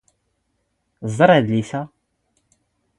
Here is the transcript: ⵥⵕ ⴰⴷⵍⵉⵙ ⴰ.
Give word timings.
ⵥⵕ 1.15 1.19
ⴰⴷⵍⵉⵙ 1.37 1.71
ⴰ. 1.81 1.83